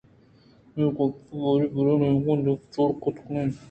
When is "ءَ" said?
1.69-1.73, 2.63-2.69